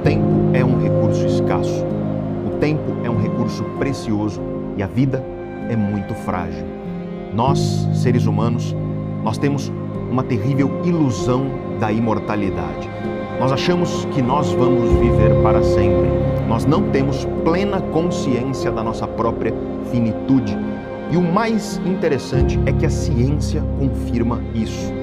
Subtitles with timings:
[0.00, 1.84] tempo é um recurso escasso.
[2.46, 4.40] O tempo é um recurso precioso
[4.76, 5.24] e a vida
[5.68, 6.64] é muito frágil.
[7.34, 8.74] Nós, seres humanos,
[9.22, 9.70] nós temos
[10.10, 11.46] uma terrível ilusão
[11.78, 12.88] da imortalidade.
[13.38, 16.08] Nós achamos que nós vamos viver para sempre.
[16.48, 19.54] Nós não temos plena consciência da nossa própria
[19.90, 20.56] finitude.
[21.10, 24.99] E o mais interessante é que a ciência confirma isso.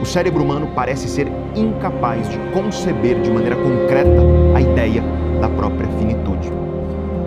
[0.00, 4.22] O cérebro humano parece ser incapaz de conceber de maneira concreta
[4.54, 5.02] a ideia
[5.40, 6.50] da própria finitude.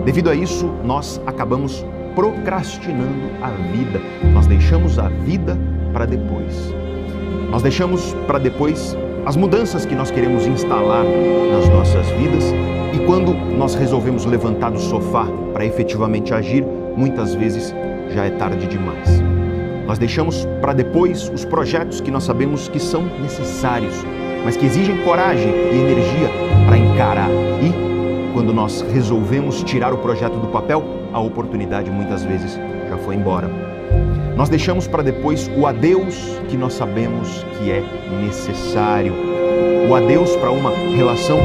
[0.04, 4.00] Devido a isso, nós acabamos procrastinando a vida.
[4.32, 5.58] Nós deixamos a vida
[5.92, 6.74] para depois.
[7.50, 8.96] Nós deixamos para depois
[9.26, 11.04] as mudanças que nós queremos instalar
[11.52, 12.44] nas nossas vidas
[12.92, 16.64] e quando nós resolvemos levantar do sofá para efetivamente agir,
[16.96, 17.74] muitas vezes
[18.10, 19.31] já é tarde demais.
[19.92, 23.94] Nós deixamos para depois os projetos que nós sabemos que são necessários,
[24.42, 26.30] mas que exigem coragem e energia
[26.66, 27.28] para encarar.
[27.60, 32.58] E quando nós resolvemos tirar o projeto do papel, a oportunidade muitas vezes
[32.88, 33.50] já foi embora.
[34.34, 37.84] Nós deixamos para depois o adeus que nós sabemos que é
[38.24, 39.12] necessário.
[39.90, 41.38] O adeus para uma relação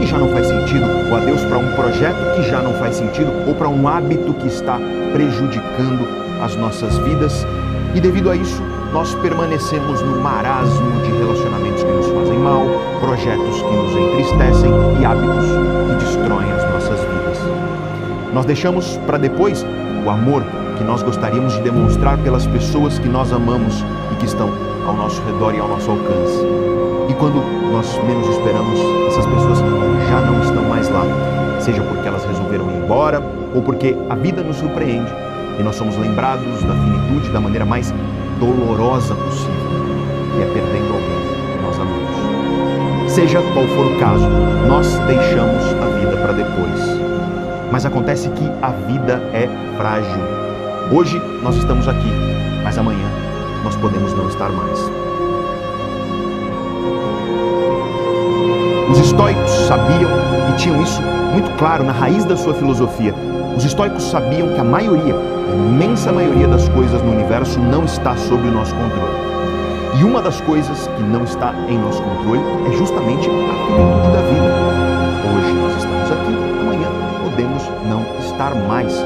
[0.00, 3.30] que já não faz sentido, o adeus para um projeto que já não faz sentido
[3.46, 4.76] ou para um hábito que está
[5.12, 6.04] prejudicando
[6.42, 7.46] as nossas vidas.
[7.94, 12.62] E devido a isso, nós permanecemos no marasmo de relacionamentos que nos fazem mal,
[13.00, 15.46] projetos que nos entristecem e hábitos
[15.88, 17.38] que destroem as nossas vidas.
[18.32, 19.64] Nós deixamos para depois
[20.06, 20.42] o amor
[20.78, 24.50] que nós gostaríamos de demonstrar pelas pessoas que nós amamos e que estão
[24.86, 26.38] ao nosso redor e ao nosso alcance.
[27.10, 29.58] E quando nós menos esperamos, essas pessoas
[30.08, 31.02] já não estão mais lá,
[31.60, 33.22] seja porque elas resolveram ir embora
[33.54, 35.12] ou porque a vida nos surpreende
[35.58, 37.92] e nós somos lembrados da finitude da maneira mais
[38.38, 39.54] dolorosa possível,
[40.34, 43.12] que é perdendo alguém que nós amamos.
[43.12, 44.28] Seja qual for o caso,
[44.66, 47.00] nós deixamos a vida para depois.
[47.70, 50.42] Mas acontece que a vida é frágil
[50.94, 52.12] Hoje nós estamos aqui,
[52.62, 53.08] mas amanhã
[53.64, 54.78] nós podemos não estar mais.
[58.90, 60.10] Os estoicos sabiam
[60.50, 61.00] e tinham isso
[61.32, 63.14] muito claro na raiz da sua filosofia.
[63.56, 68.16] Os estoicos sabiam que a maioria, a imensa maioria das coisas no universo não está
[68.16, 69.12] sob o nosso controle.
[70.00, 74.22] E uma das coisas que não está em nosso controle é justamente a finitude da
[74.22, 74.82] vida.
[75.36, 76.88] Hoje nós estamos aqui, amanhã
[77.22, 79.04] podemos não estar mais.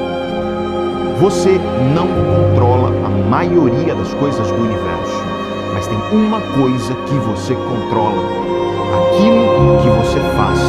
[1.19, 1.59] Você
[1.93, 5.23] não controla a maioria das coisas do universo,
[5.73, 8.23] mas tem uma coisa que você controla:
[8.95, 10.59] aquilo que você faz.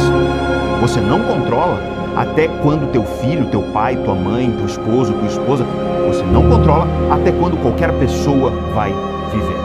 [0.81, 1.81] Você não controla
[2.19, 5.65] até quando teu filho, teu pai, tua mãe, teu esposo, tua esposa,
[6.05, 8.93] você não controla até quando qualquer pessoa vai
[9.31, 9.57] viver.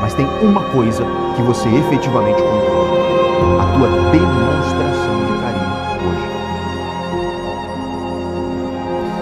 [0.00, 1.04] Mas tem uma coisa
[1.36, 5.04] que você efetivamente controla: a tua demonstração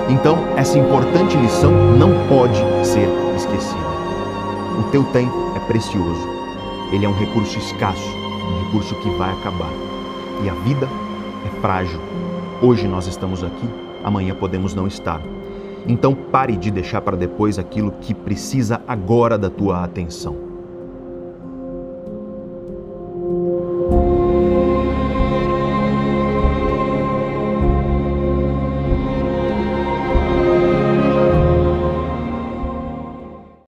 [0.09, 3.81] Então, essa importante lição não pode ser esquecida.
[4.79, 6.29] O teu tempo é precioso.
[6.93, 9.73] Ele é um recurso escasso, um recurso que vai acabar.
[10.45, 10.87] E a vida
[11.47, 12.12] é frágil.
[12.65, 13.69] Hoje nós estamos aqui,
[14.05, 15.21] amanhã podemos não estar.
[15.85, 20.52] Então pare de deixar para depois aquilo que precisa agora da tua atenção.